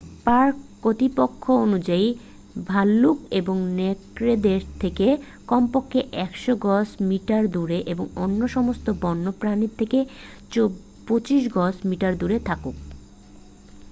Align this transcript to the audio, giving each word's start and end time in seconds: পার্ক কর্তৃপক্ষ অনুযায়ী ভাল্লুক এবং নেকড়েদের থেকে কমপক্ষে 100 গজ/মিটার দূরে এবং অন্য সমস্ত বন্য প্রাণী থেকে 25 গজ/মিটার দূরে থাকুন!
পার্ক 0.25 0.55
কর্তৃপক্ষ 0.81 1.43
অনুযায়ী 1.65 2.07
ভাল্লুক 2.65 3.17
এবং 3.31 3.55
নেকড়েদের 3.75 4.61
থেকে 4.79 5.07
কমপক্ষে 5.47 5.99
100 6.19 6.33
গজ/মিটার 6.59 7.43
দূরে 7.47 7.79
এবং 7.87 8.05
অন্য 8.15 8.41
সমস্ত 8.47 8.85
বন্য 9.01 9.25
প্রাণী 9.39 9.67
থেকে 9.79 9.99
25 11.07 11.43
গজ/মিটার 11.57 12.13
দূরে 12.17 12.37
থাকুন! 12.45 12.75